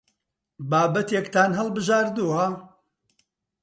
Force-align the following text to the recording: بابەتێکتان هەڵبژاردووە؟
بابەتێکتان 0.69 1.51
هەڵبژاردووە؟ 1.59 2.45